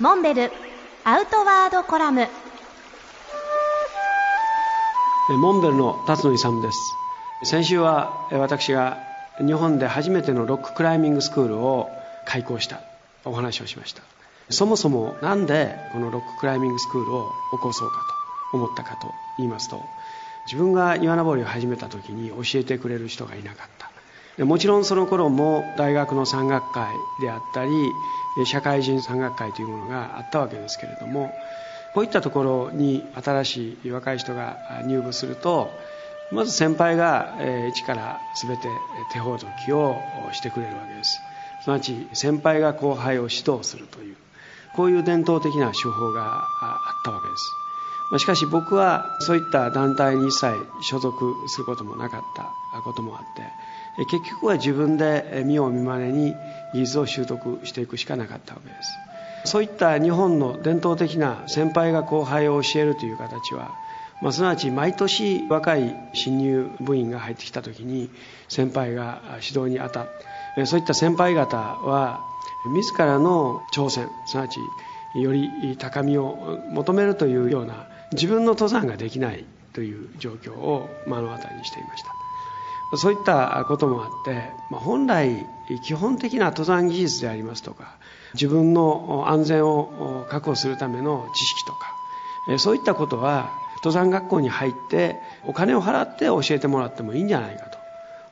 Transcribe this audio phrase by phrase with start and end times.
[0.00, 0.50] モンベル
[1.04, 2.26] アウトワードコラム。
[5.28, 6.78] モンベルの辰野勇です。
[7.44, 8.96] 先週は私が
[9.44, 11.90] 日本で初めてのロッククライミングスクールを
[12.24, 12.80] 開校した
[13.26, 14.02] お話をしました。
[14.48, 17.98] そもそもなんでこのロッククライミングスクールを起こそうか
[18.52, 19.82] と思ったかと言いますと
[20.46, 23.89] 自分が岩登りを始めた時に教えてくれる人がいなかった。
[24.44, 27.92] もちろんその頃も大学の山岳会であったり
[28.46, 31.34] 社会人山岳会というものがあったわけですけれども
[31.94, 35.70] こういったところに新しい若い人が入部すると
[36.30, 37.34] まず先輩が
[37.68, 38.68] 一から全て
[39.12, 40.00] 手ほどきを
[40.32, 41.20] してくれるわけです。
[41.62, 44.16] すなわち先輩が後輩を指導するという
[44.72, 47.69] こういう伝統的な手法があったわけです。
[48.18, 56.34] しかし僕はそういった団体に一切所属することもなかったこともあって結局は自分で見よう見まねに
[56.72, 58.98] 技術を習得していくしかなかったわけです。
[59.44, 63.74] そういった日本の伝統的な先輩が後輩を教えるという形は、
[64.20, 68.10] まあ、すなわち毎年若い新入部員が入ってきた時に
[68.48, 70.06] 先輩が指導に当た
[70.56, 72.20] るそういった先輩方は
[72.74, 74.58] 自らの挑戦すなわち
[75.14, 82.08] より高みを求めるというような自分の登山ができないという状況を目の当たりにしていました。
[82.96, 85.46] そういったこともあって、本来
[85.84, 87.94] 基本的な登山技術でありますとか
[88.34, 91.94] 自分の安全を確保するための知識とか
[92.58, 95.16] そういったことは登山学校に入って
[95.46, 97.66] お金を払って教えてもらってもいいんじゃないか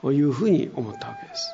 [0.00, 1.52] というふうに思ったわけです。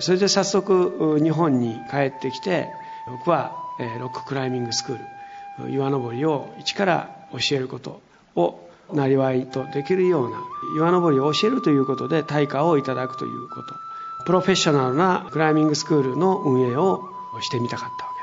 [0.00, 2.68] それで早速日本に帰ってきて
[3.08, 3.56] 僕は
[4.00, 4.98] ロッククライミングスクー
[5.66, 8.00] ル岩登りを一から教えること
[8.36, 10.38] をなりわいとできるような
[10.76, 13.74] 岩登りを教えるということで対価をいただくということ。
[14.24, 17.08] プロフェッショナルなクライミングスクールの運営を
[17.40, 18.13] してみたかった。